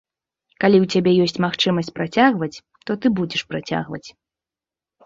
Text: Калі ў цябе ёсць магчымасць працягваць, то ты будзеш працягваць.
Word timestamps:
Калі 0.63 0.77
ў 0.83 0.95
цябе 0.95 1.11
ёсць 1.25 1.37
магчымасць 1.45 1.93
працягваць, 1.99 2.53
то 2.87 2.91
ты 3.05 3.13
будзеш 3.21 3.41
працягваць. 3.53 4.07